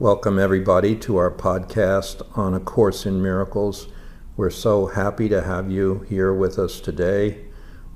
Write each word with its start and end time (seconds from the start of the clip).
Welcome, 0.00 0.38
everybody, 0.38 0.96
to 0.96 1.18
our 1.18 1.30
podcast 1.30 2.26
on 2.34 2.54
A 2.54 2.60
Course 2.60 3.04
in 3.04 3.20
Miracles. 3.20 3.88
We're 4.34 4.48
so 4.48 4.86
happy 4.86 5.28
to 5.28 5.42
have 5.42 5.70
you 5.70 6.06
here 6.08 6.32
with 6.32 6.58
us 6.58 6.80
today. 6.80 7.44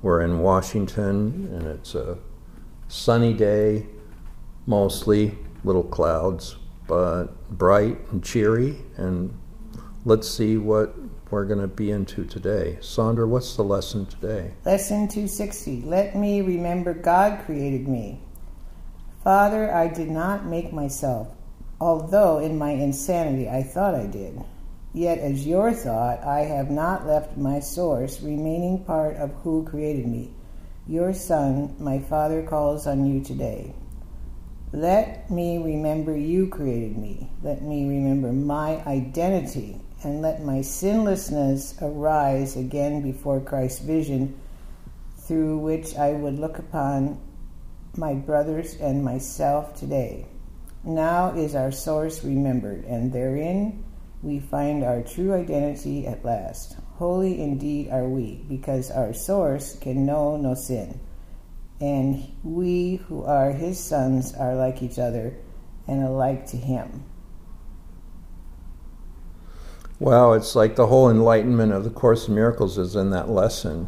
We're 0.03 0.21
in 0.21 0.37
Washington, 0.37 1.49
and 1.51 1.63
it's 1.65 1.95
a 1.95 2.19
sunny 2.89 3.33
day, 3.33 3.87
mostly, 4.67 5.35
little 5.63 5.81
clouds, 5.83 6.57
but 6.87 7.29
bright 7.49 7.97
and 8.11 8.23
cheery. 8.23 8.77
And 8.97 9.35
let's 10.05 10.29
see 10.29 10.57
what 10.57 10.93
we're 11.31 11.45
going 11.45 11.61
to 11.61 11.67
be 11.67 11.89
into 11.89 12.23
today. 12.23 12.77
Sandra, 12.81 13.27
what's 13.27 13.55
the 13.55 13.63
lesson 13.63 14.05
today? 14.05 14.53
Lesson 14.63 15.07
260 15.07 15.81
Let 15.81 16.15
me 16.15 16.41
remember 16.41 16.93
God 16.93 17.43
created 17.47 17.87
me. 17.87 18.21
Father, 19.23 19.73
I 19.73 19.87
did 19.87 20.11
not 20.11 20.45
make 20.45 20.71
myself 20.71 21.29
although 21.79 22.39
in 22.39 22.57
my 22.57 22.71
insanity 22.71 23.49
I 23.49 23.63
thought 23.63 23.95
I 23.95 24.05
did. 24.05 24.43
Yet, 24.93 25.17
as 25.19 25.45
your 25.45 25.73
thought, 25.73 26.23
I 26.23 26.41
have 26.41 26.71
not 26.71 27.05
left 27.05 27.35
my 27.35 27.59
source, 27.59 28.21
remaining 28.21 28.85
part 28.85 29.17
of 29.17 29.33
who 29.43 29.65
created 29.65 30.07
me. 30.07 30.33
Your 30.87 31.13
Son, 31.13 31.75
my 31.79 31.99
Father, 31.99 32.43
calls 32.43 32.87
on 32.87 33.05
you 33.05 33.21
today. 33.21 33.73
Let 34.71 35.29
me 35.29 35.57
remember 35.57 36.15
you 36.15 36.47
created 36.47 36.97
me. 36.97 37.29
Let 37.43 37.61
me 37.61 37.87
remember 37.89 38.31
my 38.31 38.81
identity, 38.85 39.81
and 40.03 40.21
let 40.21 40.43
my 40.43 40.61
sinlessness 40.61 41.75
arise 41.81 42.55
again 42.55 43.01
before 43.01 43.41
Christ's 43.41 43.79
vision, 43.79 44.39
through 45.17 45.57
which 45.57 45.95
I 45.97 46.13
would 46.13 46.39
look 46.39 46.57
upon 46.57 47.19
my 47.97 48.13
brothers 48.13 48.75
and 48.75 49.03
myself 49.03 49.75
today. 49.75 50.27
Now 50.87 51.33
is 51.33 51.55
our 51.55 51.71
source 51.71 52.23
remembered, 52.23 52.85
and 52.85 53.11
therein 53.11 53.83
we 54.21 54.39
find 54.39 54.83
our 54.83 55.01
true 55.01 55.33
identity 55.33 56.05
at 56.05 56.23
last. 56.23 56.77
Holy 56.97 57.41
indeed 57.41 57.89
are 57.89 58.07
we, 58.07 58.45
because 58.47 58.91
our 58.91 59.11
source 59.11 59.79
can 59.79 60.05
know 60.05 60.37
no 60.37 60.53
sin. 60.53 60.99
And 61.81 62.31
we 62.43 62.97
who 63.07 63.23
are 63.23 63.51
his 63.51 63.79
sons 63.79 64.35
are 64.35 64.53
like 64.53 64.83
each 64.83 64.99
other 64.99 65.35
and 65.87 66.03
alike 66.03 66.45
to 66.47 66.57
him. 66.57 67.03
Wow, 69.97 70.33
it's 70.33 70.55
like 70.55 70.75
the 70.75 70.85
whole 70.85 71.09
enlightenment 71.09 71.73
of 71.73 71.83
the 71.83 71.89
Course 71.89 72.27
in 72.27 72.35
Miracles 72.35 72.77
is 72.77 72.95
in 72.95 73.09
that 73.09 73.27
lesson. 73.27 73.87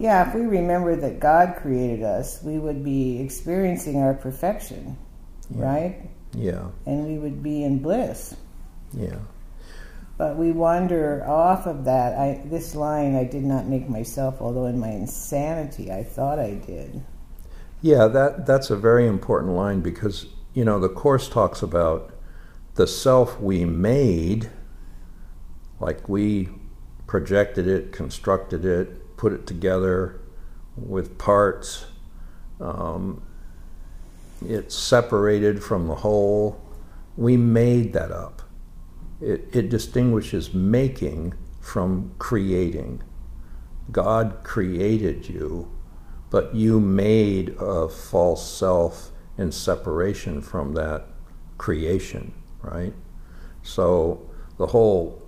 Yeah, 0.00 0.28
if 0.28 0.34
we 0.34 0.40
remember 0.40 0.96
that 0.96 1.20
God 1.20 1.54
created 1.58 2.02
us, 2.02 2.42
we 2.42 2.58
would 2.58 2.82
be 2.82 3.20
experiencing 3.20 3.98
our 3.98 4.14
perfection 4.14 4.96
yeah. 5.56 5.64
right? 5.64 6.10
Yeah. 6.34 6.68
And 6.86 7.06
we 7.06 7.18
would 7.18 7.42
be 7.42 7.62
in 7.64 7.80
bliss. 7.80 8.36
Yeah. 8.92 9.18
But 10.18 10.36
we 10.36 10.52
wander 10.52 11.24
off 11.26 11.66
of 11.66 11.84
that. 11.84 12.18
I 12.18 12.42
this 12.44 12.74
line 12.74 13.16
I 13.16 13.24
did 13.24 13.44
not 13.44 13.66
make 13.66 13.88
myself, 13.88 14.40
although 14.40 14.66
in 14.66 14.78
my 14.78 14.90
insanity 14.90 15.90
I 15.90 16.04
thought 16.04 16.38
I 16.38 16.54
did. 16.54 17.02
Yeah, 17.80 18.06
that 18.08 18.46
that's 18.46 18.70
a 18.70 18.76
very 18.76 19.06
important 19.06 19.54
line 19.54 19.80
because 19.80 20.26
you 20.54 20.64
know 20.64 20.78
the 20.78 20.88
course 20.88 21.28
talks 21.28 21.62
about 21.62 22.12
the 22.74 22.86
self 22.86 23.40
we 23.40 23.64
made, 23.64 24.50
like 25.80 26.08
we 26.08 26.50
projected 27.06 27.66
it, 27.66 27.92
constructed 27.92 28.64
it, 28.64 29.16
put 29.16 29.32
it 29.32 29.46
together 29.46 30.20
with 30.76 31.18
parts. 31.18 31.86
Um, 32.60 33.22
it's 34.48 34.74
separated 34.74 35.62
from 35.62 35.88
the 35.88 35.96
whole. 35.96 36.60
We 37.16 37.36
made 37.36 37.92
that 37.92 38.10
up. 38.10 38.42
It, 39.20 39.48
it 39.52 39.68
distinguishes 39.68 40.52
making 40.52 41.34
from 41.60 42.14
creating. 42.18 43.02
God 43.90 44.38
created 44.42 45.28
you, 45.28 45.70
but 46.30 46.54
you 46.54 46.80
made 46.80 47.54
a 47.58 47.88
false 47.88 48.48
self 48.50 49.10
in 49.38 49.52
separation 49.52 50.40
from 50.40 50.74
that 50.74 51.06
creation, 51.58 52.34
right? 52.62 52.94
So 53.62 54.28
the 54.58 54.68
whole 54.68 55.22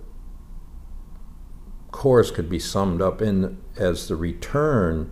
course 1.91 2.31
could 2.31 2.49
be 2.49 2.59
summed 2.59 3.01
up 3.01 3.21
in 3.21 3.61
as 3.77 4.09
the 4.09 4.15
return 4.17 5.11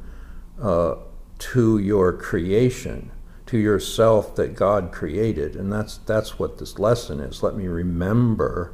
uh, 0.62 0.96
to 1.40 1.78
your 1.78 2.12
creation 2.12 3.13
to 3.54 3.60
yourself 3.60 4.36
that 4.36 4.56
God 4.56 4.92
created. 4.92 5.56
And 5.56 5.72
that's, 5.72 6.00
that's 6.00 6.40
what 6.40 6.58
this 6.58 6.80
lesson 6.80 7.20
is. 7.20 7.44
Let 7.44 7.56
me 7.56 7.68
remember 7.68 8.74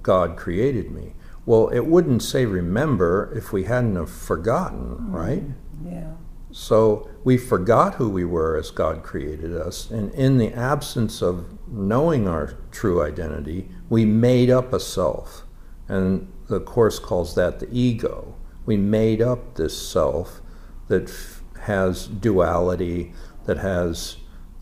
God 0.00 0.38
created 0.38 0.90
me. 0.90 1.12
Well, 1.44 1.68
it 1.68 1.84
wouldn't 1.84 2.22
say 2.22 2.46
remember 2.46 3.30
if 3.36 3.52
we 3.52 3.64
hadn't 3.64 3.96
have 3.96 4.10
forgotten, 4.10 4.96
mm-hmm. 4.96 5.14
right? 5.14 5.42
Yeah. 5.84 6.12
So 6.52 7.10
we 7.22 7.36
forgot 7.36 7.96
who 7.96 8.08
we 8.08 8.24
were 8.24 8.56
as 8.56 8.70
God 8.70 9.02
created 9.02 9.54
us. 9.54 9.90
And 9.90 10.10
in 10.14 10.38
the 10.38 10.54
absence 10.54 11.20
of 11.20 11.58
knowing 11.68 12.26
our 12.26 12.56
true 12.70 13.02
identity, 13.02 13.68
we 13.90 14.06
made 14.06 14.48
up 14.48 14.72
a 14.72 14.80
self. 14.80 15.42
And 15.86 16.32
the 16.48 16.60
Course 16.60 16.98
calls 16.98 17.34
that 17.34 17.60
the 17.60 17.68
ego. 17.70 18.36
We 18.64 18.78
made 18.78 19.20
up 19.20 19.56
this 19.56 19.76
self 19.76 20.40
that 20.88 21.10
has 21.62 22.06
duality, 22.06 23.12
that 23.44 23.58
has 23.58 24.16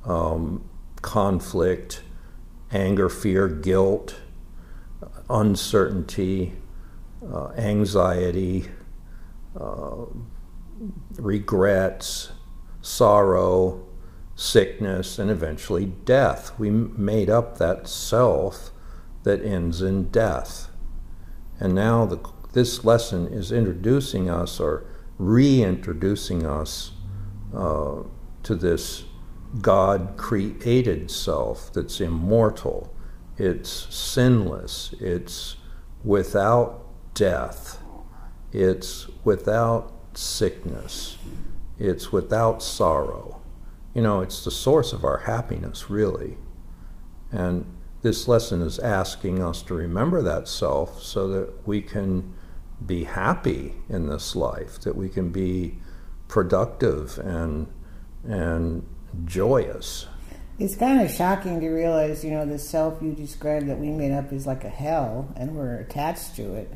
um, 0.04 0.68
conflict, 1.02 2.02
anger, 2.72 3.08
fear, 3.08 3.48
guilt, 3.48 4.20
uncertainty, 5.28 6.52
uh, 7.32 7.48
anxiety, 7.50 8.66
uh, 9.58 10.04
regrets, 11.18 12.32
sorrow, 12.80 13.86
sickness, 14.34 15.18
and 15.18 15.30
eventually 15.30 15.86
death. 15.86 16.58
We 16.58 16.70
made 16.70 17.28
up 17.28 17.58
that 17.58 17.88
self 17.88 18.70
that 19.22 19.44
ends 19.44 19.82
in 19.82 20.10
death. 20.10 20.70
And 21.58 21.74
now 21.74 22.06
the, 22.06 22.18
this 22.52 22.84
lesson 22.84 23.26
is 23.26 23.52
introducing 23.52 24.30
us 24.30 24.58
or 24.58 24.86
reintroducing 25.20 26.46
us 26.46 26.92
uh, 27.54 28.02
to 28.42 28.54
this 28.54 29.04
God 29.60 30.14
created 30.16 31.10
self 31.10 31.70
that's 31.74 32.00
immortal, 32.00 32.94
it's 33.36 33.70
sinless, 33.94 34.94
it's 34.98 35.56
without 36.02 36.86
death, 37.12 37.82
it's 38.50 39.08
without 39.22 39.92
sickness, 40.14 41.18
it's 41.78 42.10
without 42.10 42.62
sorrow. 42.62 43.42
You 43.92 44.02
know, 44.02 44.22
it's 44.22 44.42
the 44.42 44.50
source 44.50 44.94
of 44.94 45.04
our 45.04 45.18
happiness, 45.18 45.90
really. 45.90 46.38
And 47.30 47.66
this 48.00 48.26
lesson 48.26 48.62
is 48.62 48.78
asking 48.78 49.42
us 49.42 49.60
to 49.64 49.74
remember 49.74 50.22
that 50.22 50.48
self 50.48 51.02
so 51.02 51.28
that 51.28 51.66
we 51.66 51.82
can 51.82 52.32
be 52.84 53.04
happy 53.04 53.74
in 53.88 54.08
this 54.08 54.34
life, 54.34 54.80
that 54.80 54.96
we 54.96 55.08
can 55.08 55.30
be 55.30 55.78
productive 56.28 57.18
and 57.18 57.66
and 58.24 58.86
joyous. 59.24 60.06
It's 60.58 60.76
kind 60.76 61.00
of 61.00 61.10
shocking 61.10 61.60
to 61.60 61.68
realize, 61.70 62.22
you 62.22 62.30
know, 62.30 62.44
the 62.44 62.58
self 62.58 63.00
you 63.00 63.12
described 63.12 63.68
that 63.68 63.78
we 63.78 63.90
made 63.90 64.12
up 64.12 64.30
is 64.32 64.46
like 64.46 64.62
a 64.64 64.68
hell, 64.68 65.32
and 65.36 65.56
we're 65.56 65.76
attached 65.76 66.36
to 66.36 66.54
it 66.54 66.70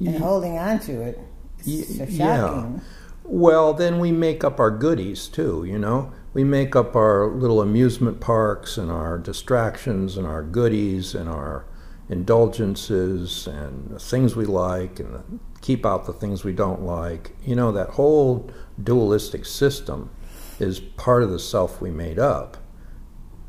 and 0.00 0.16
holding 0.18 0.58
on 0.58 0.78
to 0.80 1.02
it. 1.02 1.20
It's 1.58 1.98
so 1.98 2.06
shocking. 2.06 2.16
Yeah. 2.16 2.80
Well, 3.24 3.74
then 3.74 3.98
we 3.98 4.12
make 4.12 4.44
up 4.44 4.58
our 4.58 4.70
goodies 4.70 5.28
too, 5.28 5.64
you 5.64 5.78
know. 5.78 6.12
We 6.32 6.44
make 6.44 6.74
up 6.74 6.96
our 6.96 7.26
little 7.26 7.60
amusement 7.60 8.20
parks 8.20 8.78
and 8.78 8.90
our 8.90 9.18
distractions 9.18 10.16
and 10.16 10.26
our 10.26 10.42
goodies 10.42 11.14
and 11.14 11.28
our 11.28 11.66
indulgences 12.08 13.46
and 13.46 13.90
the 13.90 13.98
things 13.98 14.34
we 14.34 14.46
like 14.46 14.98
and 14.98 15.40
keep 15.60 15.84
out 15.84 16.06
the 16.06 16.12
things 16.12 16.44
we 16.44 16.52
don't 16.52 16.82
like. 16.82 17.36
You 17.44 17.56
know, 17.56 17.72
that 17.72 17.90
whole 17.90 18.50
dualistic 18.82 19.44
system 19.44 20.10
is 20.58 20.80
part 20.80 21.22
of 21.22 21.30
the 21.30 21.38
self 21.38 21.80
we 21.80 21.90
made 21.90 22.18
up. 22.18 22.56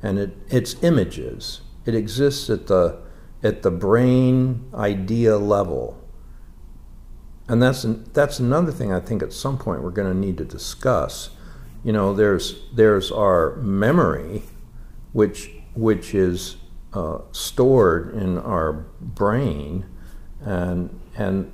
And 0.01 0.19
it, 0.19 0.37
it's 0.49 0.81
images. 0.83 1.61
It 1.85 1.95
exists 1.95 2.49
at 2.49 2.67
the, 2.67 3.01
at 3.43 3.61
the 3.61 3.71
brain 3.71 4.69
idea 4.73 5.37
level. 5.37 5.97
And 7.47 7.63
that's, 7.63 7.83
that's 8.13 8.39
another 8.39 8.71
thing 8.71 8.93
I 8.93 8.99
think 8.99 9.23
at 9.23 9.33
some 9.33 9.57
point 9.57 9.81
we're 9.81 9.89
going 9.89 10.11
to 10.11 10.17
need 10.17 10.37
to 10.37 10.45
discuss. 10.45 11.31
You 11.83 11.91
know, 11.91 12.13
there's, 12.13 12.61
there's 12.73 13.11
our 13.11 13.55
memory, 13.55 14.43
which, 15.13 15.51
which 15.73 16.13
is 16.13 16.57
uh, 16.93 17.19
stored 17.31 18.13
in 18.15 18.37
our 18.37 18.73
brain, 19.01 19.85
and 20.41 20.99
and 21.15 21.51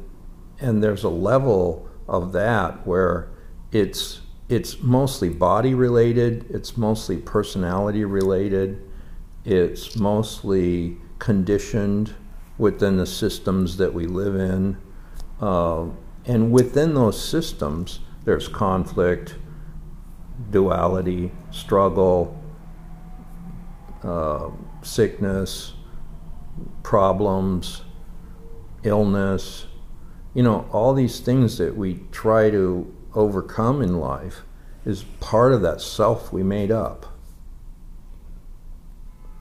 and 0.59 0.83
there's 0.83 1.03
a 1.03 1.09
level 1.09 1.89
of 2.07 2.31
that 2.31 2.85
where 2.85 3.29
it's 3.71 4.21
it's 4.47 4.79
mostly 4.81 5.29
body 5.29 5.73
related, 5.73 6.45
it's 6.49 6.77
mostly 6.77 7.17
personality 7.17 8.05
related, 8.05 8.81
it's 9.43 9.95
mostly 9.95 10.97
conditioned 11.19 12.13
within 12.57 12.97
the 12.97 13.05
systems 13.05 13.77
that 13.77 13.93
we 13.93 14.05
live 14.05 14.35
in. 14.35 14.77
Uh, 15.41 15.87
and 16.25 16.51
within 16.51 16.93
those 16.93 17.21
systems, 17.21 17.99
there's 18.23 18.47
conflict, 18.47 19.35
duality, 20.51 21.31
struggle, 21.51 22.41
uh, 24.03 24.49
sickness, 24.85 25.73
problems, 26.83 27.81
illness, 28.83 29.65
you 30.33 30.43
know, 30.43 30.67
all 30.71 30.93
these 30.93 31.19
things 31.19 31.57
that 31.57 31.75
we 31.75 32.01
try 32.11 32.49
to 32.49 32.93
overcome 33.13 33.81
in 33.81 33.99
life 33.99 34.41
is 34.85 35.03
part 35.19 35.53
of 35.53 35.61
that 35.61 35.81
self 35.81 36.31
we 36.31 36.43
made 36.43 36.71
up. 36.71 37.05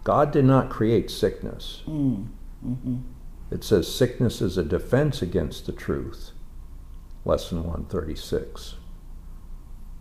God 0.04 0.30
did 0.32 0.44
not 0.44 0.70
create 0.70 1.10
sickness. 1.10 1.82
Mm. 1.86 2.28
Mm-hmm. 2.64 2.96
It 3.50 3.64
says 3.64 3.92
sickness 3.92 4.40
is 4.40 4.56
a 4.56 4.64
defense 4.64 5.22
against 5.22 5.66
the 5.66 5.72
truth. 5.72 6.30
Lesson 7.24 7.58
136. 7.58 8.76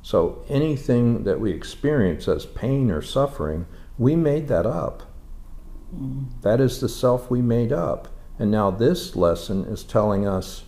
So 0.01 0.43
anything 0.49 1.23
that 1.23 1.39
we 1.39 1.51
experience 1.51 2.27
as 2.27 2.45
pain 2.45 2.91
or 2.91 3.01
suffering, 3.01 3.65
we 3.97 4.15
made 4.15 4.49
that 4.49 4.65
up. 4.65 5.12
That 6.41 6.59
is 6.59 6.79
the 6.79 6.89
self 6.89 7.29
we 7.29 7.41
made 7.41 7.71
up. 7.71 8.07
And 8.39 8.49
now 8.51 8.71
this 8.71 9.15
lesson 9.15 9.65
is 9.65 9.83
telling 9.83 10.27
us 10.27 10.63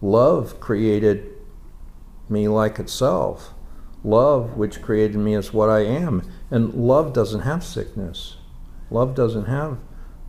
love 0.00 0.60
created 0.60 1.32
me 2.28 2.48
like 2.48 2.78
itself. 2.78 3.54
Love, 4.04 4.56
which 4.56 4.82
created 4.82 5.16
me, 5.16 5.34
is 5.34 5.52
what 5.52 5.68
I 5.68 5.80
am. 5.80 6.22
And 6.50 6.74
love 6.74 7.12
doesn't 7.12 7.40
have 7.40 7.64
sickness, 7.64 8.36
love 8.90 9.14
doesn't 9.14 9.46
have 9.46 9.78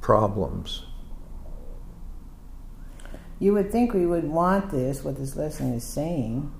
problems. 0.02 0.84
You 3.40 3.54
would 3.54 3.72
think 3.72 3.94
we 3.94 4.08
would 4.08 4.24
want 4.24 4.72
this, 4.72 5.04
what 5.04 5.18
this 5.18 5.36
lesson 5.36 5.74
is 5.74 5.84
saying, 5.84 6.52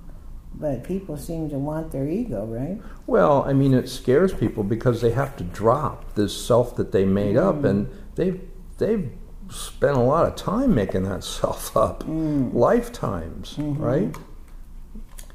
but 0.60 0.82
people 0.82 1.16
seem 1.16 1.48
to 1.50 1.58
want 1.58 1.92
their 1.92 2.08
ego, 2.08 2.44
right? 2.44 2.80
Well, 3.06 3.44
I 3.44 3.52
mean, 3.52 3.74
it 3.74 3.88
scares 3.88 4.34
people 4.34 4.64
because 4.64 5.00
they 5.00 5.12
have 5.12 5.36
to 5.36 5.44
drop 5.44 6.14
this 6.14 6.36
self 6.36 6.74
that 6.76 6.90
they 6.90 7.04
made 7.04 7.36
mm. 7.36 7.48
up, 7.48 7.64
and 7.64 7.88
they've 8.16 8.40
they've 8.78 9.10
spent 9.50 9.96
a 9.96 10.00
lot 10.00 10.26
of 10.26 10.34
time 10.34 10.74
making 10.74 11.04
that 11.04 11.22
self 11.38 11.76
up, 11.76 12.04
mm. 12.04 12.52
lifetimes, 12.52 13.54
mm-hmm. 13.54 13.82
right? 13.82 14.16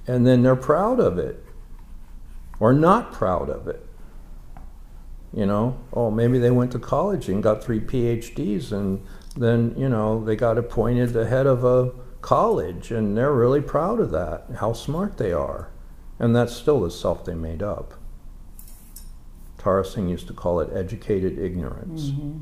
And 0.05 0.27
then 0.27 0.43
they're 0.43 0.57
proud 0.57 0.99
of 0.99 1.17
it, 1.17 1.43
or 2.59 2.73
not 2.73 3.13
proud 3.13 3.49
of 3.49 3.67
it. 3.67 3.85
You 5.33 5.45
know, 5.45 5.79
oh, 5.93 6.11
maybe 6.11 6.37
they 6.37 6.51
went 6.51 6.71
to 6.73 6.79
college 6.79 7.29
and 7.29 7.41
got 7.41 7.63
three 7.63 7.79
PhDs, 7.79 8.73
and 8.73 9.05
then 9.37 9.73
you 9.77 9.87
know 9.87 10.23
they 10.23 10.35
got 10.35 10.57
appointed 10.57 11.13
the 11.13 11.25
head 11.25 11.47
of 11.47 11.63
a 11.63 11.91
college, 12.23 12.89
and 12.89 13.15
they're 13.15 13.33
really 13.33 13.61
proud 13.61 13.99
of 13.99 14.09
that, 14.11 14.45
how 14.59 14.73
smart 14.73 15.17
they 15.17 15.31
are. 15.31 15.69
And 16.17 16.35
that's 16.35 16.55
still 16.55 16.81
the 16.81 16.89
self 16.89 17.23
they 17.25 17.35
made 17.35 17.61
up. 17.61 17.93
Tara 19.59 19.85
Singh 19.85 20.09
used 20.09 20.27
to 20.27 20.33
call 20.33 20.59
it 20.59 20.69
educated 20.73 21.37
ignorance. 21.37 22.09
Mm-hmm. 22.09 22.39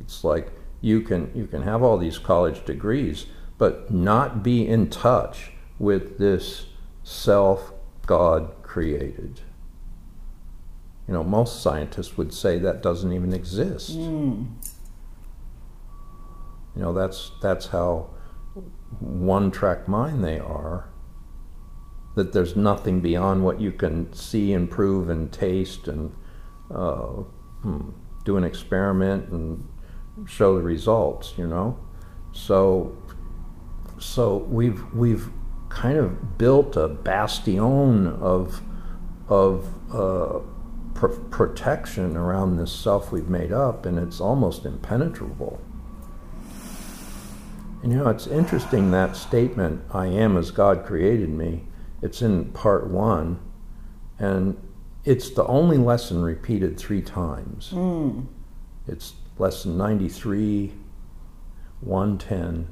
It's 0.00 0.24
like 0.24 0.50
you 0.80 1.02
can 1.02 1.30
you 1.34 1.46
can 1.46 1.62
have 1.62 1.82
all 1.82 1.98
these 1.98 2.18
college 2.18 2.64
degrees, 2.64 3.26
but 3.58 3.92
not 3.92 4.42
be 4.42 4.66
in 4.66 4.90
touch 4.90 5.52
with 5.78 6.18
this 6.18 6.66
self 7.02 7.72
God 8.06 8.54
created. 8.62 9.40
You 11.06 11.14
know, 11.14 11.22
most 11.22 11.62
scientists 11.62 12.16
would 12.16 12.32
say 12.32 12.58
that 12.58 12.82
doesn't 12.82 13.12
even 13.12 13.34
exist. 13.34 13.98
Mm. 13.98 14.46
You 16.74 16.82
know, 16.82 16.92
that's 16.92 17.30
that's 17.42 17.66
how 17.68 18.13
one 19.00 19.50
track 19.50 19.88
mind 19.88 20.24
they 20.24 20.38
are, 20.38 20.88
that 22.14 22.32
there's 22.32 22.54
nothing 22.54 23.00
beyond 23.00 23.44
what 23.44 23.60
you 23.60 23.72
can 23.72 24.12
see 24.12 24.52
and 24.52 24.70
prove 24.70 25.08
and 25.08 25.32
taste 25.32 25.88
and 25.88 26.14
uh, 26.70 27.06
hmm, 27.62 27.90
do 28.24 28.36
an 28.36 28.44
experiment 28.44 29.28
and 29.30 29.66
show 30.26 30.56
the 30.56 30.62
results, 30.62 31.34
you 31.36 31.46
know? 31.46 31.78
So, 32.32 32.96
so 33.98 34.38
we've, 34.38 34.82
we've 34.94 35.28
kind 35.68 35.98
of 35.98 36.38
built 36.38 36.76
a 36.76 36.88
bastion 36.88 38.06
of, 38.06 38.60
of 39.28 39.68
uh, 39.92 40.38
pr- 40.94 41.08
protection 41.30 42.16
around 42.16 42.56
this 42.56 42.72
self 42.72 43.10
we've 43.10 43.28
made 43.28 43.52
up, 43.52 43.86
and 43.86 43.98
it's 43.98 44.20
almost 44.20 44.64
impenetrable. 44.64 45.60
And 47.84 47.92
you 47.92 47.98
know, 47.98 48.08
it's 48.08 48.26
interesting 48.26 48.92
that 48.92 49.14
statement, 49.14 49.82
I 49.90 50.06
am 50.06 50.38
as 50.38 50.50
God 50.50 50.86
created 50.86 51.28
me. 51.28 51.64
It's 52.00 52.22
in 52.22 52.46
part 52.52 52.88
one, 52.88 53.38
and 54.18 54.56
it's 55.04 55.28
the 55.28 55.44
only 55.44 55.76
lesson 55.76 56.22
repeated 56.22 56.78
three 56.78 57.02
times. 57.02 57.72
Mm. 57.74 58.26
It's 58.88 59.12
lesson 59.36 59.76
93, 59.76 60.72
110, 61.80 62.68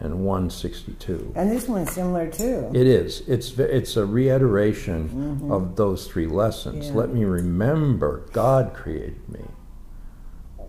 and 0.00 0.24
162. 0.24 1.32
And 1.36 1.52
this 1.52 1.68
one's 1.68 1.92
similar 1.92 2.28
too. 2.28 2.72
It 2.74 2.88
is. 2.88 3.20
It's 3.28 3.56
it's 3.56 3.96
a 3.96 4.04
reiteration 4.04 5.10
mm-hmm. 5.10 5.52
of 5.52 5.76
those 5.76 6.08
three 6.08 6.26
lessons. 6.26 6.88
Yeah. 6.88 6.94
Let 6.94 7.10
me 7.10 7.24
remember 7.24 8.26
God 8.32 8.74
created 8.74 9.28
me. 9.28 9.44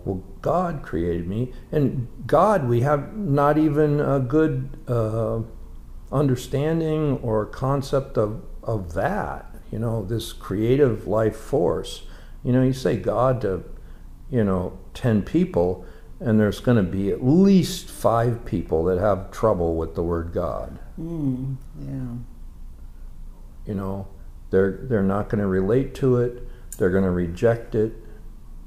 Well, 0.06 0.24
God 0.42 0.84
created 0.84 1.28
me, 1.28 1.52
and 1.72 2.08
God, 2.28 2.70
we 2.70 2.82
have 2.82 3.18
not 3.18 3.58
even 3.58 4.00
a 4.00 4.20
good 4.20 4.70
uh, 4.88 5.42
understanding 6.12 7.18
or 7.24 7.48
concept 7.48 8.18
of 8.18 8.44
of 8.62 8.94
that. 8.94 9.52
You 9.72 9.80
know, 9.80 10.06
this 10.06 10.32
creative 10.32 11.08
life 11.08 11.36
force. 11.36 12.04
You 12.44 12.54
know, 12.54 12.62
you 12.62 12.72
say 12.74 12.98
God 12.98 13.42
to, 13.42 13.64
you 14.30 14.44
know, 14.44 14.78
ten 14.94 15.24
people, 15.24 15.84
and 16.20 16.40
there's 16.40 16.60
going 16.60 16.78
to 16.78 16.84
be 16.84 17.10
at 17.10 17.26
least 17.26 17.90
five 17.90 18.46
people 18.46 18.84
that 18.86 19.00
have 19.00 19.32
trouble 19.32 19.76
with 19.76 19.96
the 19.96 20.04
word 20.04 20.32
God. 20.34 20.78
Mm, 21.00 21.56
yeah. 21.80 22.14
You 23.66 23.74
know, 23.74 24.08
they're 24.52 24.82
they're 24.84 25.02
not 25.02 25.30
going 25.30 25.42
to 25.42 25.48
relate 25.48 25.96
to 25.96 26.18
it. 26.18 26.48
They're 26.78 26.92
going 26.92 27.04
to 27.04 27.10
reject 27.10 27.74
it 27.74 28.05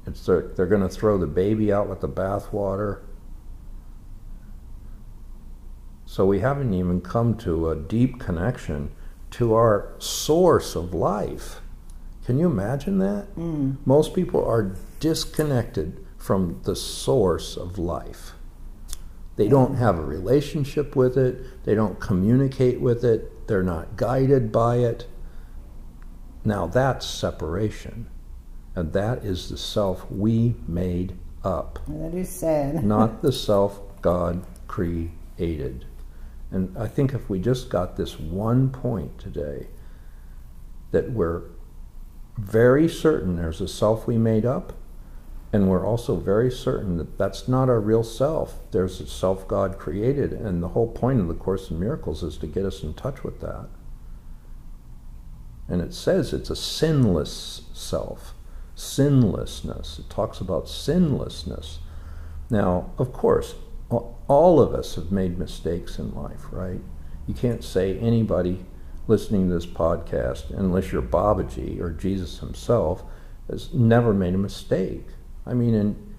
it's 0.05 0.25
they're, 0.25 0.47
they're 0.55 0.65
going 0.65 0.81
to 0.81 0.89
throw 0.89 1.17
the 1.17 1.27
baby 1.27 1.71
out 1.71 1.87
with 1.87 2.01
the 2.01 2.09
bathwater. 2.09 3.01
So 6.05 6.25
we 6.25 6.39
haven't 6.39 6.73
even 6.73 7.01
come 7.01 7.35
to 7.37 7.69
a 7.69 7.75
deep 7.75 8.19
connection 8.19 8.91
to 9.31 9.53
our 9.53 9.93
source 9.99 10.75
of 10.75 10.93
life. 10.93 11.61
Can 12.25 12.39
you 12.39 12.47
imagine 12.47 12.97
that? 12.99 13.35
Mm. 13.35 13.77
Most 13.85 14.13
people 14.13 14.43
are 14.43 14.75
disconnected 14.99 16.03
from 16.17 16.61
the 16.63 16.75
source 16.75 17.55
of 17.55 17.77
life. 17.77 18.33
They 19.35 19.47
don't 19.47 19.75
have 19.75 19.97
a 19.97 20.05
relationship 20.05 20.95
with 20.95 21.17
it, 21.17 21.63
they 21.63 21.73
don't 21.73 21.99
communicate 21.99 22.81
with 22.81 23.05
it, 23.05 23.47
they're 23.47 23.63
not 23.63 23.95
guided 23.95 24.51
by 24.51 24.77
it. 24.77 25.07
Now 26.43 26.67
that's 26.67 27.05
separation. 27.05 28.09
And 28.79 28.93
that 28.93 29.25
is 29.25 29.49
the 29.49 29.57
self 29.57 30.09
we 30.09 30.55
made 30.65 31.17
up. 31.43 31.79
That 31.89 32.13
is 32.13 32.29
sad. 32.29 32.81
not 32.85 33.21
the 33.21 33.33
self 33.33 33.81
God 34.01 34.45
created. 34.67 35.85
And 36.49 36.77
I 36.77 36.87
think 36.87 37.13
if 37.13 37.29
we 37.29 37.39
just 37.39 37.69
got 37.69 37.97
this 37.97 38.17
one 38.17 38.69
point 38.69 39.19
today, 39.19 39.67
that 40.91 41.11
we're 41.11 41.41
very 42.37 42.87
certain 42.87 43.35
there's 43.35 43.59
a 43.59 43.67
self 43.67 44.07
we 44.07 44.17
made 44.17 44.45
up, 44.45 44.71
and 45.51 45.67
we're 45.67 45.85
also 45.85 46.15
very 46.15 46.49
certain 46.49 46.95
that 46.99 47.17
that's 47.17 47.49
not 47.49 47.67
our 47.67 47.81
real 47.81 48.03
self. 48.03 48.59
There's 48.71 49.01
a 49.01 49.07
self 49.07 49.45
God 49.45 49.77
created, 49.77 50.31
and 50.31 50.63
the 50.63 50.69
whole 50.69 50.87
point 50.87 51.19
of 51.19 51.27
the 51.27 51.33
Course 51.33 51.69
in 51.69 51.81
Miracles 51.81 52.23
is 52.23 52.37
to 52.37 52.47
get 52.47 52.63
us 52.63 52.81
in 52.81 52.93
touch 52.93 53.25
with 53.25 53.41
that. 53.41 53.67
And 55.67 55.81
it 55.81 55.93
says 55.93 56.31
it's 56.31 56.49
a 56.49 56.55
sinless 56.55 57.63
self 57.73 58.33
sinlessness. 58.79 59.99
It 59.99 60.09
talks 60.09 60.39
about 60.39 60.69
sinlessness. 60.69 61.79
Now, 62.49 62.91
of 62.97 63.11
course, 63.11 63.55
all 63.89 64.61
of 64.61 64.73
us 64.73 64.95
have 64.95 65.11
made 65.11 65.37
mistakes 65.37 65.99
in 65.99 66.13
life, 66.13 66.45
right? 66.51 66.81
You 67.27 67.33
can't 67.33 67.63
say 67.63 67.97
anybody 67.99 68.65
listening 69.07 69.47
to 69.49 69.53
this 69.53 69.65
podcast, 69.65 70.51
unless 70.51 70.91
you're 70.91 71.01
Babaji 71.01 71.79
or 71.81 71.91
Jesus 71.91 72.39
himself, 72.39 73.03
has 73.49 73.73
never 73.73 74.13
made 74.13 74.35
a 74.35 74.37
mistake. 74.37 75.07
I 75.45 75.53
mean, 75.53 75.73
and 75.73 76.15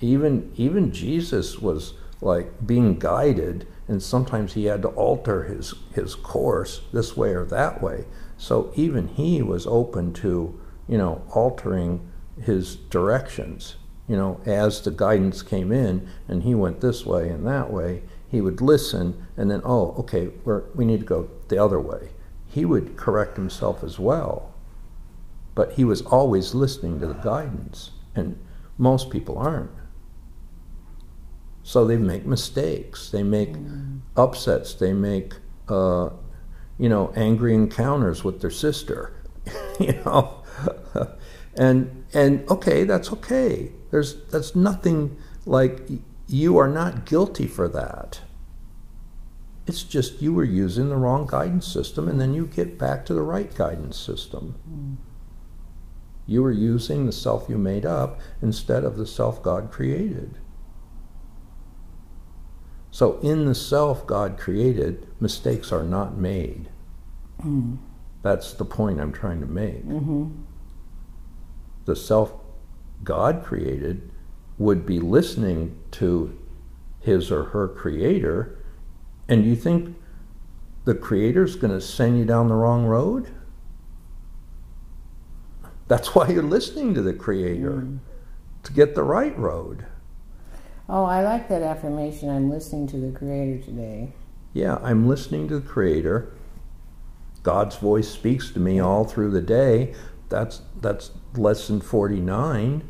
even 0.00 0.50
even 0.56 0.90
Jesus 0.90 1.58
was 1.58 1.94
like 2.20 2.66
being 2.66 2.98
guided, 2.98 3.66
and 3.86 4.02
sometimes 4.02 4.54
he 4.54 4.64
had 4.64 4.82
to 4.82 4.88
alter 4.88 5.44
his 5.44 5.74
his 5.92 6.14
course 6.14 6.80
this 6.92 7.16
way 7.16 7.30
or 7.34 7.44
that 7.44 7.82
way. 7.82 8.06
So 8.36 8.72
even 8.74 9.08
he 9.08 9.42
was 9.42 9.66
open 9.66 10.12
to 10.14 10.58
you 10.88 10.98
know, 10.98 11.22
altering 11.32 12.08
his 12.40 12.76
directions. 12.76 13.76
You 14.08 14.16
know, 14.16 14.40
as 14.44 14.82
the 14.82 14.90
guidance 14.90 15.42
came 15.42 15.72
in 15.72 16.08
and 16.28 16.42
he 16.42 16.54
went 16.54 16.80
this 16.80 17.06
way 17.06 17.30
and 17.30 17.46
that 17.46 17.72
way, 17.72 18.02
he 18.28 18.40
would 18.40 18.60
listen 18.60 19.26
and 19.36 19.50
then, 19.50 19.62
oh, 19.64 19.94
okay, 19.98 20.30
we're, 20.44 20.64
we 20.74 20.84
need 20.84 21.00
to 21.00 21.06
go 21.06 21.30
the 21.48 21.58
other 21.58 21.80
way. 21.80 22.10
He 22.46 22.64
would 22.64 22.96
correct 22.96 23.36
himself 23.36 23.82
as 23.82 23.98
well. 23.98 24.54
But 25.54 25.72
he 25.72 25.84
was 25.84 26.02
always 26.02 26.54
listening 26.54 27.00
to 27.00 27.06
the 27.06 27.14
guidance, 27.14 27.92
and 28.14 28.38
most 28.76 29.10
people 29.10 29.38
aren't. 29.38 29.70
So 31.62 31.86
they 31.86 31.96
make 31.96 32.26
mistakes, 32.26 33.10
they 33.10 33.22
make 33.22 33.54
mm. 33.54 34.00
upsets, 34.16 34.74
they 34.74 34.92
make, 34.92 35.34
uh, 35.68 36.10
you 36.78 36.88
know, 36.88 37.12
angry 37.16 37.54
encounters 37.54 38.22
with 38.22 38.40
their 38.40 38.50
sister, 38.50 39.14
you 39.80 39.94
know. 40.04 40.43
And 41.56 42.04
and 42.12 42.48
okay, 42.50 42.84
that's 42.84 43.12
okay. 43.12 43.72
There's 43.90 44.24
that's 44.26 44.54
nothing 44.54 45.16
like 45.46 45.88
you 46.26 46.56
are 46.58 46.68
not 46.68 47.04
guilty 47.04 47.46
for 47.46 47.68
that. 47.68 48.20
It's 49.66 49.82
just 49.82 50.20
you 50.20 50.34
were 50.34 50.44
using 50.44 50.88
the 50.88 50.96
wrong 50.96 51.26
guidance 51.26 51.66
system, 51.66 52.08
and 52.08 52.20
then 52.20 52.34
you 52.34 52.46
get 52.46 52.78
back 52.78 53.06
to 53.06 53.14
the 53.14 53.22
right 53.22 53.54
guidance 53.54 53.98
system. 53.98 54.56
Mm. 54.70 54.96
You 56.26 56.42
were 56.42 56.52
using 56.52 57.06
the 57.06 57.12
self 57.12 57.48
you 57.48 57.58
made 57.58 57.86
up 57.86 58.20
instead 58.42 58.84
of 58.84 58.96
the 58.96 59.06
self 59.06 59.42
God 59.42 59.70
created. 59.70 60.38
So, 62.90 63.18
in 63.20 63.46
the 63.46 63.54
self 63.54 64.06
God 64.06 64.38
created, 64.38 65.06
mistakes 65.18 65.72
are 65.72 65.82
not 65.82 66.16
made. 66.16 66.68
Mm. 67.42 67.78
That's 68.22 68.52
the 68.52 68.64
point 68.64 69.00
I'm 69.00 69.12
trying 69.12 69.40
to 69.40 69.46
make. 69.46 69.84
Mm-hmm. 69.84 70.30
The 71.84 71.96
self 71.96 72.34
God 73.02 73.44
created 73.44 74.10
would 74.58 74.86
be 74.86 75.00
listening 75.00 75.78
to 75.92 76.38
his 77.00 77.30
or 77.30 77.44
her 77.44 77.68
creator, 77.68 78.58
and 79.28 79.44
you 79.44 79.56
think 79.56 79.96
the 80.84 80.94
creator's 80.94 81.56
going 81.56 81.72
to 81.72 81.80
send 81.80 82.18
you 82.18 82.24
down 82.24 82.48
the 82.48 82.54
wrong 82.54 82.84
road? 82.84 83.30
That's 85.88 86.08
why 86.14 86.28
you're 86.28 86.42
listening 86.42 86.94
to 86.94 87.02
the 87.02 87.12
creator 87.12 87.82
mm. 87.82 87.98
to 88.62 88.72
get 88.72 88.94
the 88.94 89.02
right 89.02 89.36
road. 89.38 89.86
Oh, 90.88 91.04
I 91.04 91.22
like 91.22 91.48
that 91.48 91.62
affirmation. 91.62 92.28
I'm 92.28 92.50
listening 92.50 92.86
to 92.88 92.98
the 92.98 93.10
creator 93.10 93.62
today. 93.64 94.12
Yeah, 94.52 94.78
I'm 94.82 95.08
listening 95.08 95.48
to 95.48 95.58
the 95.58 95.66
creator. 95.66 96.32
God's 97.42 97.76
voice 97.76 98.08
speaks 98.08 98.50
to 98.52 98.60
me 98.60 98.78
all 98.80 99.04
through 99.04 99.30
the 99.30 99.40
day. 99.40 99.94
That's 100.28 100.62
that's 100.80 101.10
lesson 101.36 101.80
49. 101.80 102.88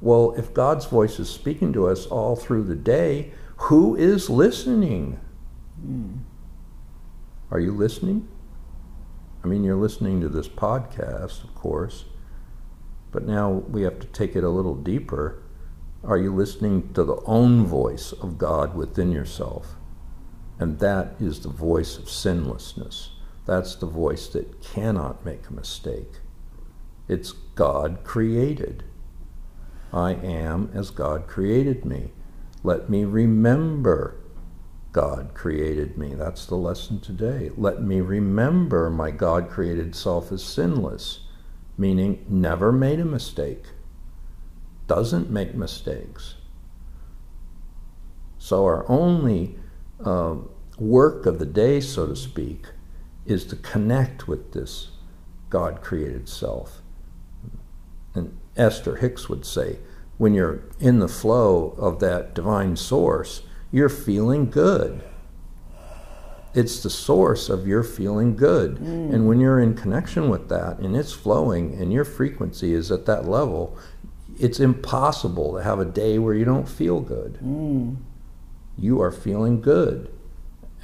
Well, 0.00 0.34
if 0.36 0.54
God's 0.54 0.86
voice 0.86 1.18
is 1.18 1.28
speaking 1.28 1.72
to 1.72 1.88
us 1.88 2.06
all 2.06 2.36
through 2.36 2.64
the 2.64 2.76
day, 2.76 3.32
who 3.56 3.96
is 3.96 4.30
listening? 4.30 5.18
Mm. 5.84 6.20
Are 7.50 7.58
you 7.58 7.72
listening? 7.72 8.28
I 9.42 9.46
mean, 9.46 9.64
you're 9.64 9.76
listening 9.76 10.20
to 10.20 10.28
this 10.28 10.48
podcast, 10.48 11.44
of 11.44 11.54
course, 11.54 12.04
but 13.10 13.26
now 13.26 13.50
we 13.50 13.82
have 13.82 13.98
to 14.00 14.06
take 14.08 14.36
it 14.36 14.44
a 14.44 14.50
little 14.50 14.74
deeper. 14.74 15.42
Are 16.04 16.18
you 16.18 16.34
listening 16.34 16.92
to 16.94 17.04
the 17.04 17.20
own 17.24 17.64
voice 17.64 18.12
of 18.12 18.38
God 18.38 18.76
within 18.76 19.10
yourself? 19.10 19.76
And 20.58 20.78
that 20.80 21.14
is 21.20 21.40
the 21.40 21.48
voice 21.48 21.98
of 21.98 22.10
sinlessness. 22.10 23.10
That's 23.46 23.74
the 23.76 23.86
voice 23.86 24.28
that 24.28 24.60
cannot 24.60 25.24
make 25.24 25.48
a 25.48 25.54
mistake. 25.54 26.20
It's 27.08 27.32
God 27.32 28.04
created. 28.04 28.84
I 29.92 30.12
am 30.12 30.70
as 30.74 30.90
God 30.90 31.26
created 31.26 31.84
me. 31.84 32.12
Let 32.62 32.90
me 32.90 33.04
remember 33.04 34.20
God 34.92 35.32
created 35.34 35.96
me. 35.96 36.14
That's 36.14 36.44
the 36.46 36.56
lesson 36.56 37.00
today. 37.00 37.50
Let 37.56 37.82
me 37.82 38.00
remember 38.00 38.90
my 38.90 39.10
God 39.10 39.48
created 39.48 39.94
self 39.94 40.30
is 40.32 40.42
sinless, 40.42 41.20
meaning 41.76 42.24
never 42.28 42.72
made 42.72 43.00
a 43.00 43.04
mistake, 43.04 43.64
doesn't 44.86 45.30
make 45.30 45.54
mistakes. 45.54 46.34
So, 48.38 48.64
our 48.64 48.88
only 48.88 49.56
uh, 50.04 50.36
work 50.78 51.26
of 51.26 51.38
the 51.38 51.46
day, 51.46 51.80
so 51.80 52.06
to 52.06 52.16
speak, 52.16 52.66
is 53.26 53.44
to 53.46 53.56
connect 53.56 54.28
with 54.28 54.52
this 54.52 54.88
God 55.50 55.82
created 55.82 56.28
self. 56.28 56.82
And 58.14 58.36
Esther 58.56 58.96
Hicks 58.96 59.28
would 59.28 59.44
say, 59.44 59.78
when 60.16 60.34
you're 60.34 60.64
in 60.80 60.98
the 60.98 61.08
flow 61.08 61.74
of 61.78 62.00
that 62.00 62.34
divine 62.34 62.76
source, 62.76 63.42
you're 63.70 63.88
feeling 63.88 64.50
good. 64.50 65.02
It's 66.54 66.82
the 66.82 66.90
source 66.90 67.48
of 67.48 67.68
your 67.68 67.84
feeling 67.84 68.34
good. 68.34 68.76
Mm. 68.76 69.14
And 69.14 69.28
when 69.28 69.38
you're 69.38 69.60
in 69.60 69.74
connection 69.74 70.28
with 70.28 70.48
that 70.48 70.78
and 70.78 70.96
it's 70.96 71.12
flowing 71.12 71.74
and 71.74 71.92
your 71.92 72.04
frequency 72.04 72.72
is 72.72 72.90
at 72.90 73.06
that 73.06 73.28
level, 73.28 73.78
it's 74.40 74.58
impossible 74.58 75.54
to 75.54 75.62
have 75.62 75.78
a 75.78 75.84
day 75.84 76.18
where 76.18 76.34
you 76.34 76.44
don't 76.44 76.68
feel 76.68 77.00
good. 77.00 77.38
Mm. 77.44 77.96
You 78.76 79.00
are 79.02 79.12
feeling 79.12 79.60
good. 79.60 80.10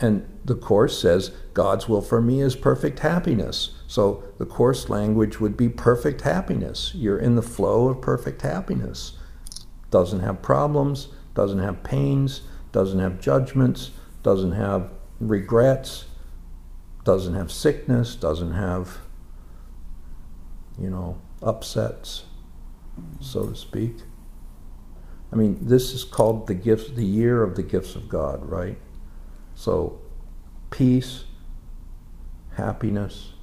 And 0.01 0.27
the 0.45 0.57
Course 0.57 0.99
says 0.99 1.31
God's 1.53 1.89
will 1.89 2.03
for 2.03 2.21
me 2.21 2.41
is 2.41 2.57
perfect 2.57 3.01
happiness. 3.01 3.71
So 3.87 4.25
the 4.39 4.47
Course 4.47 4.89
language 4.89 5.41
would 5.41 5.57
be 5.57 5.69
perfect 5.69 6.23
happiness. 6.23 6.93
You're 6.95 7.19
in 7.19 7.37
the 7.37 7.43
flow 7.43 7.89
of 7.89 8.01
perfect 8.01 8.43
happiness. 8.43 9.17
Doesn't 9.91 10.21
have 10.21 10.43
problems, 10.43 11.09
doesn't 11.35 11.61
have 11.61 11.85
pains, 11.85 12.43
doesn't 12.73 12.99
have 12.99 13.21
judgments, 13.21 13.93
doesn't 14.25 14.53
have 14.53 14.91
regrets, 15.21 16.07
doesn't 17.05 17.35
have 17.35 17.53
sickness, 17.53 18.17
doesn't 18.17 18.53
have, 18.53 18.99
you 20.79 20.91
know, 20.91 21.21
upsets, 21.43 22.25
so 23.21 23.51
to 23.51 23.55
speak. 23.55 23.99
I 25.33 25.37
mean, 25.37 25.59
this 25.61 25.93
is 25.93 26.03
called 26.05 26.47
the 26.47 26.55
gifts, 26.55 26.91
the 26.91 27.05
year 27.05 27.43
of 27.43 27.55
the 27.55 27.63
gifts 27.63 27.95
of 27.95 28.09
God, 28.09 28.45
right? 28.49 28.79
So, 29.55 30.01
peace, 30.71 31.25
happiness, 32.57 33.35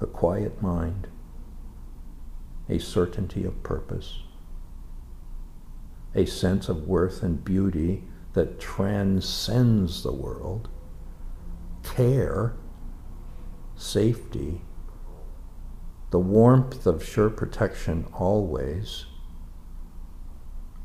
a 0.00 0.06
quiet 0.06 0.62
mind, 0.62 1.08
a 2.68 2.78
certainty 2.78 3.44
of 3.44 3.62
purpose, 3.62 4.20
a 6.14 6.24
sense 6.24 6.68
of 6.68 6.86
worth 6.86 7.22
and 7.22 7.44
beauty 7.44 8.04
that 8.32 8.60
transcends 8.60 10.02
the 10.02 10.12
world, 10.12 10.68
care, 11.82 12.54
safety, 13.76 14.62
the 16.10 16.18
warmth 16.18 16.86
of 16.86 17.04
sure 17.04 17.30
protection 17.30 18.06
always, 18.12 19.06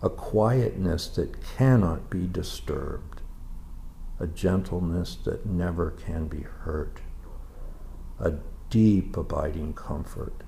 a 0.02 0.10
quietness 0.10 1.08
that 1.08 1.42
cannot 1.58 2.10
be 2.10 2.28
disturbed, 2.28 3.15
a 4.20 4.28
gentleness 4.28 5.16
that 5.26 5.46
never 5.46 5.92
can 5.92 6.28
be 6.28 6.42
hurt, 6.42 7.02
a 8.20 8.34
deep 8.70 9.18
abiding 9.18 9.74
comfort. 9.74 10.44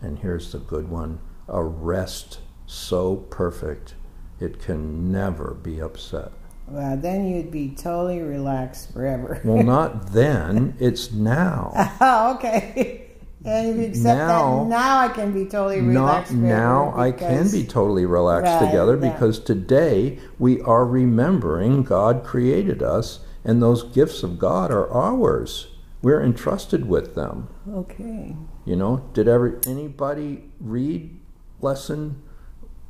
And 0.00 0.18
here's 0.18 0.52
the 0.52 0.58
good 0.58 0.88
one 0.88 1.20
a 1.48 1.62
rest 1.62 2.38
so 2.66 3.16
perfect 3.16 3.94
it 4.40 4.58
can 4.58 5.12
never 5.12 5.54
be 5.62 5.80
upset. 5.80 6.32
Well, 6.66 6.96
then 6.96 7.28
you'd 7.28 7.50
be 7.50 7.70
totally 7.70 8.20
relaxed 8.20 8.92
forever. 8.92 9.40
well, 9.44 9.62
not 9.62 10.12
then. 10.12 10.76
It's 10.78 11.12
now. 11.12 11.72
oh, 12.00 12.34
okay. 12.36 13.01
And 13.44 13.70
if 13.70 13.76
you 13.76 13.86
accept 13.86 14.18
now, 14.18 14.64
that, 14.64 14.68
now 14.68 14.98
I 14.98 15.08
can 15.08 15.32
be 15.32 15.46
totally 15.46 15.80
relaxed. 15.80 16.32
Not 16.32 16.48
now 16.48 16.94
I 16.96 17.12
can 17.12 17.50
be 17.50 17.64
totally 17.64 18.06
relaxed 18.06 18.60
right, 18.60 18.66
together 18.66 18.98
yeah. 19.00 19.12
because 19.12 19.40
today 19.40 20.18
we 20.38 20.60
are 20.62 20.86
remembering 20.86 21.82
God 21.82 22.24
created 22.24 22.82
us 22.82 23.20
and 23.44 23.60
those 23.60 23.82
gifts 23.82 24.22
of 24.22 24.38
God 24.38 24.70
are 24.70 24.90
ours. 24.92 25.68
We're 26.02 26.22
entrusted 26.22 26.88
with 26.88 27.14
them. 27.14 27.48
Okay. 27.68 28.36
You 28.64 28.76
know, 28.76 29.08
did 29.12 29.28
ever 29.28 29.60
anybody 29.66 30.44
read 30.60 31.18
lesson 31.60 32.22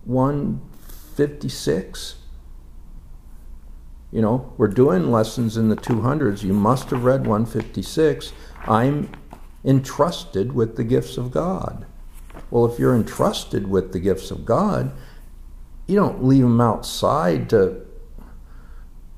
156? 0.04 2.16
You 4.10 4.20
know, 4.20 4.52
we're 4.58 4.68
doing 4.68 5.10
lessons 5.10 5.56
in 5.56 5.70
the 5.70 5.76
200s. 5.76 6.42
You 6.42 6.52
must 6.52 6.90
have 6.90 7.04
read 7.04 7.26
156. 7.26 8.34
I'm 8.66 9.08
entrusted 9.64 10.52
with 10.52 10.76
the 10.76 10.84
gifts 10.84 11.16
of 11.16 11.30
God. 11.30 11.86
Well, 12.50 12.66
if 12.66 12.78
you're 12.78 12.94
entrusted 12.94 13.68
with 13.68 13.92
the 13.92 14.00
gifts 14.00 14.30
of 14.30 14.44
God, 14.44 14.92
you 15.86 15.96
don't 15.96 16.24
leave 16.24 16.42
them 16.42 16.60
outside 16.60 17.48
to 17.50 17.86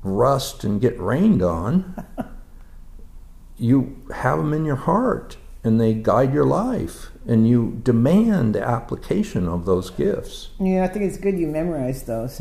rust 0.03 0.63
and 0.63 0.79
get 0.79 0.99
rained 0.99 1.41
on. 1.41 2.05
you 3.57 4.01
have 4.13 4.37
them 4.37 4.53
in 4.53 4.65
your 4.65 4.75
heart 4.75 5.37
and 5.65 5.81
they 5.81 5.95
guide 5.95 6.31
your 6.31 6.45
life, 6.45 7.09
and 7.25 7.49
you 7.49 7.79
demand 7.81 8.53
the 8.53 8.61
application 8.61 9.47
of 9.47 9.65
those 9.65 9.89
gifts. 9.89 10.49
Yeah, 10.59 10.83
I 10.83 10.87
think 10.87 11.05
it's 11.05 11.17
good 11.17 11.39
you 11.39 11.47
memorize 11.47 12.03
those. 12.03 12.39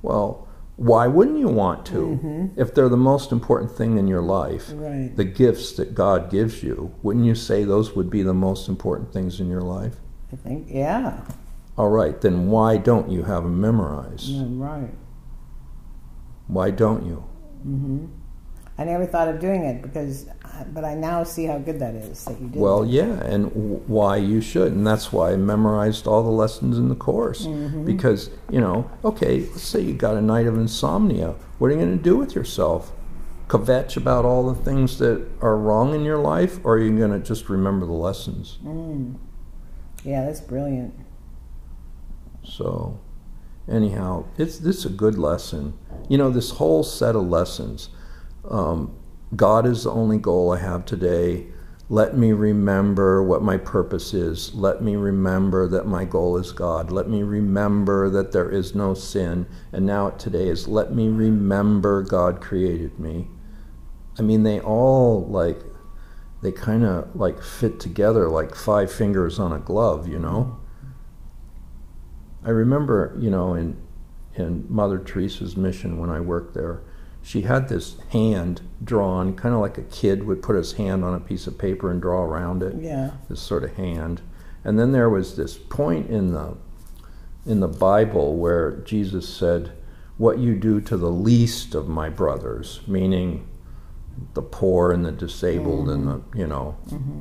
Well, 0.00 0.48
why 0.82 1.06
wouldn't 1.06 1.38
you 1.38 1.48
want 1.48 1.86
to? 1.86 2.50
If 2.56 2.74
they're 2.74 2.88
the 2.88 2.96
most 3.12 3.30
important 3.30 3.70
thing 3.70 3.98
in 3.98 4.08
your 4.08 4.20
life, 4.22 4.70
Right. 4.74 5.12
the 5.14 5.24
gifts 5.24 5.72
that 5.76 5.94
God 5.94 6.28
gives 6.30 6.62
you, 6.62 6.92
wouldn't 7.04 7.24
you 7.24 7.34
say 7.36 7.62
those 7.64 7.94
would 7.94 8.10
be 8.10 8.22
the 8.24 8.34
most 8.34 8.68
important 8.68 9.12
things 9.12 9.38
in 9.40 9.48
your 9.48 9.60
life? 9.62 9.96
I 10.32 10.36
think, 10.36 10.66
yeah, 10.70 11.20
All 11.78 11.88
right, 11.90 12.20
then 12.20 12.48
why 12.50 12.76
don't 12.78 13.10
you 13.10 13.22
have 13.22 13.44
them 13.44 13.60
memorized? 13.60 14.28
yeah 14.28 14.44
right. 14.48 14.94
Why 16.48 16.70
don't 16.70 17.06
you? 17.06 17.24
hmm 17.62 18.06
I 18.78 18.84
never 18.84 19.06
thought 19.06 19.28
of 19.28 19.38
doing 19.38 19.64
it 19.64 19.82
because, 19.82 20.26
but 20.72 20.84
I 20.84 20.94
now 20.94 21.24
see 21.24 21.44
how 21.44 21.58
good 21.58 21.78
that 21.80 21.94
is 21.94 22.24
that 22.24 22.40
you 22.40 22.48
did. 22.48 22.60
Well, 22.60 22.80
that. 22.80 22.88
yeah, 22.88 23.22
and 23.24 23.48
w- 23.50 23.82
why 23.86 24.16
you 24.16 24.40
should, 24.40 24.72
and 24.72 24.86
that's 24.86 25.12
why 25.12 25.32
I 25.32 25.36
memorized 25.36 26.06
all 26.06 26.22
the 26.22 26.30
lessons 26.30 26.78
in 26.78 26.88
the 26.88 26.94
course. 26.94 27.46
Mm-hmm. 27.46 27.84
Because 27.84 28.30
you 28.50 28.60
know, 28.60 28.90
okay, 29.04 29.40
let's 29.40 29.62
say 29.62 29.80
you 29.80 29.92
got 29.92 30.16
a 30.16 30.22
night 30.22 30.46
of 30.46 30.56
insomnia. 30.56 31.34
What 31.58 31.68
are 31.68 31.70
you 31.74 31.80
going 31.80 31.96
to 31.96 32.02
do 32.02 32.16
with 32.16 32.34
yourself? 32.34 32.92
Kvetch 33.48 33.98
about 33.98 34.24
all 34.24 34.50
the 34.50 34.62
things 34.62 34.98
that 34.98 35.28
are 35.42 35.56
wrong 35.56 35.94
in 35.94 36.04
your 36.04 36.18
life, 36.18 36.58
or 36.64 36.76
are 36.76 36.80
you 36.80 36.96
going 36.96 37.12
to 37.12 37.18
just 37.18 37.50
remember 37.50 37.84
the 37.84 37.92
lessons? 37.92 38.58
Mm. 38.64 39.16
Yeah, 40.04 40.24
that's 40.24 40.40
brilliant. 40.40 40.94
So, 42.42 42.98
anyhow, 43.68 44.24
it's 44.38 44.58
this 44.58 44.86
a 44.86 44.88
good 44.88 45.18
lesson. 45.18 45.74
You 46.08 46.16
know, 46.18 46.30
this 46.30 46.52
whole 46.52 46.82
set 46.82 47.14
of 47.14 47.28
lessons. 47.28 47.90
Um, 48.48 48.96
God 49.34 49.66
is 49.66 49.84
the 49.84 49.90
only 49.90 50.18
goal 50.18 50.52
I 50.52 50.58
have 50.58 50.84
today. 50.84 51.46
Let 51.88 52.16
me 52.16 52.32
remember 52.32 53.22
what 53.22 53.42
my 53.42 53.56
purpose 53.56 54.14
is. 54.14 54.54
Let 54.54 54.82
me 54.82 54.96
remember 54.96 55.68
that 55.68 55.86
my 55.86 56.04
goal 56.04 56.36
is 56.38 56.52
God. 56.52 56.90
Let 56.90 57.08
me 57.08 57.22
remember 57.22 58.08
that 58.10 58.32
there 58.32 58.50
is 58.50 58.74
no 58.74 58.94
sin. 58.94 59.46
And 59.72 59.84
now 59.84 60.10
today 60.10 60.48
is 60.48 60.68
let 60.68 60.94
me 60.94 61.08
remember 61.08 62.02
God 62.02 62.40
created 62.40 62.98
me. 62.98 63.28
I 64.18 64.22
mean, 64.22 64.42
they 64.42 64.60
all 64.60 65.26
like, 65.26 65.60
they 66.42 66.52
kind 66.52 66.84
of 66.84 67.14
like 67.14 67.42
fit 67.42 67.78
together 67.78 68.28
like 68.28 68.54
five 68.54 68.90
fingers 68.90 69.38
on 69.38 69.52
a 69.52 69.58
glove, 69.58 70.08
you 70.08 70.18
know? 70.18 70.58
I 72.44 72.50
remember, 72.50 73.16
you 73.20 73.30
know, 73.30 73.54
in 73.54 73.76
in 74.34 74.64
Mother 74.68 74.98
Teresa's 74.98 75.56
mission 75.56 75.98
when 75.98 76.10
I 76.10 76.20
worked 76.20 76.54
there, 76.54 76.82
she 77.22 77.42
had 77.42 77.68
this 77.68 77.96
hand 78.10 78.60
drawn, 78.82 79.34
kind 79.34 79.54
of 79.54 79.60
like 79.60 79.78
a 79.78 79.82
kid 79.82 80.24
would 80.24 80.42
put 80.42 80.56
his 80.56 80.72
hand 80.72 81.04
on 81.04 81.14
a 81.14 81.20
piece 81.20 81.46
of 81.46 81.56
paper 81.56 81.90
and 81.90 82.02
draw 82.02 82.22
around 82.22 82.62
it. 82.62 82.74
Yeah. 82.80 83.12
This 83.28 83.40
sort 83.40 83.64
of 83.64 83.76
hand, 83.76 84.20
and 84.64 84.78
then 84.78 84.92
there 84.92 85.08
was 85.08 85.36
this 85.36 85.56
point 85.56 86.10
in 86.10 86.32
the 86.32 86.56
in 87.46 87.60
the 87.60 87.68
Bible 87.68 88.36
where 88.36 88.72
Jesus 88.78 89.28
said, 89.28 89.72
"What 90.18 90.38
you 90.38 90.56
do 90.56 90.80
to 90.80 90.96
the 90.96 91.10
least 91.10 91.74
of 91.74 91.88
my 91.88 92.08
brothers," 92.08 92.80
meaning 92.86 93.46
the 94.34 94.42
poor 94.42 94.92
and 94.92 95.04
the 95.04 95.12
disabled 95.12 95.88
and 95.88 96.06
the 96.06 96.20
you 96.34 96.46
know 96.46 96.76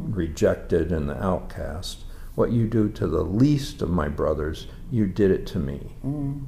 rejected 0.10 0.92
and 0.92 1.10
the 1.10 1.24
outcast. 1.24 2.04
What 2.36 2.52
you 2.52 2.68
do 2.68 2.90
to 2.90 3.08
the 3.08 3.24
least 3.24 3.82
of 3.82 3.90
my 3.90 4.08
brothers, 4.08 4.68
you 4.90 5.06
did 5.06 5.32
it 5.32 5.46
to 5.48 5.60
me. 5.60 5.92
Mm. 6.04 6.46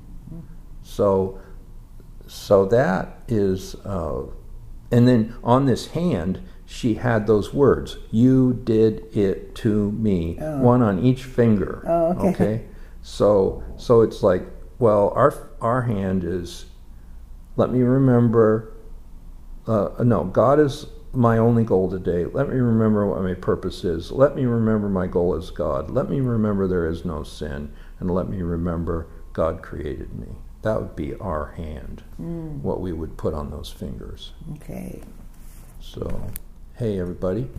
So, 0.82 1.40
so 2.28 2.66
that 2.66 3.20
is, 3.28 3.76
uh, 3.86 4.24
and 4.92 5.08
then 5.08 5.36
on 5.44 5.66
this 5.66 5.88
hand, 5.88 6.40
she 6.66 6.96
had 6.96 7.28
those 7.28 7.54
words, 7.54 7.98
"You 8.12 8.54
did 8.54 9.06
it 9.16 9.54
to 9.56 9.92
me," 9.92 10.38
Oh. 10.42 10.62
one 10.62 10.82
on 10.82 11.00
each 11.00 11.24
finger. 11.24 11.84
Oh, 11.88 12.30
okay. 12.30 12.66
So, 13.02 13.64
so 13.78 14.02
it's 14.02 14.24
like, 14.24 14.48
well, 14.80 15.12
our 15.16 15.34
our 15.62 15.84
hand 15.84 16.24
is, 16.24 16.66
let 17.58 17.72
me 17.72 17.82
remember. 17.82 18.72
Uh, 19.68 19.90
no, 20.04 20.26
God 20.26 20.60
is 20.60 20.88
my 21.14 21.38
only 21.38 21.64
goal 21.64 21.90
today. 21.90 22.26
Let 22.26 22.50
me 22.50 22.56
remember 22.56 23.06
what 23.06 23.22
my 23.22 23.34
purpose 23.34 23.84
is. 23.84 24.12
Let 24.12 24.36
me 24.36 24.46
remember 24.46 24.90
my 24.90 25.08
goal 25.08 25.36
is 25.36 25.52
God. 25.52 25.90
Let 25.92 26.10
me 26.10 26.20
remember 26.20 26.68
there 26.68 26.88
is 26.88 27.06
no 27.06 27.24
sin, 27.24 27.72
and 28.00 28.10
let 28.12 28.30
me 28.30 28.42
remember 28.42 29.08
God 29.32 29.62
created 29.62 30.18
me. 30.18 30.36
That 30.64 30.80
would 30.82 30.96
be 30.96 31.14
our 31.16 31.52
hand, 31.58 32.04
Mm. 32.22 32.62
what 32.62 32.80
we 32.82 32.92
would 32.94 33.18
put 33.18 33.34
on 33.34 33.52
those 33.52 33.70
fingers. 33.70 34.34
Okay. 34.56 35.02
So, 35.82 36.22
hey, 36.76 37.00
everybody. 37.00 37.50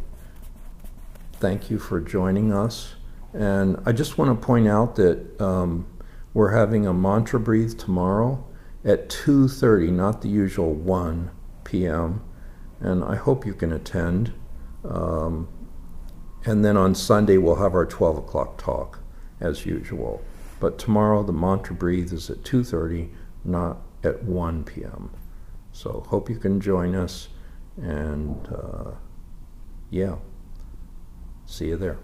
Thank 1.34 1.70
you 1.70 1.78
for 1.78 2.00
joining 2.00 2.52
us. 2.52 2.94
And 3.34 3.80
I 3.84 3.92
just 3.92 4.16
want 4.16 4.38
to 4.40 4.46
point 4.46 4.66
out 4.68 4.96
that 4.96 5.40
um, 5.40 5.86
we're 6.32 6.52
having 6.52 6.86
a 6.86 6.94
mantra 6.94 7.38
breathe 7.38 7.76
tomorrow 7.78 8.42
at 8.84 9.08
2.30, 9.10 9.90
not 9.92 10.22
the 10.22 10.28
usual 10.28 10.72
1 10.72 11.30
p.m. 11.64 12.22
And 12.80 13.04
I 13.04 13.16
hope 13.16 13.44
you 13.44 13.52
can 13.54 13.72
attend. 13.72 14.32
Um, 14.84 15.48
and 16.46 16.64
then 16.64 16.76
on 16.76 16.94
Sunday, 16.94 17.36
we'll 17.36 17.56
have 17.56 17.74
our 17.74 17.86
12 17.86 18.18
o'clock 18.18 18.56
talk, 18.56 19.00
as 19.40 19.66
usual. 19.66 20.22
But 20.60 20.78
tomorrow 20.78 21.22
the 21.22 21.32
mantra 21.32 21.74
breathe 21.74 22.12
is 22.12 22.30
at 22.30 22.42
2.30, 22.42 23.10
not 23.44 23.78
at 24.02 24.22
1 24.24 24.64
p.m. 24.64 25.10
So 25.72 26.04
hope 26.08 26.30
you 26.30 26.36
can 26.36 26.60
join 26.60 26.94
us 26.94 27.28
and 27.76 28.48
uh, 28.48 28.92
yeah, 29.90 30.16
see 31.46 31.68
you 31.68 31.76
there. 31.76 31.98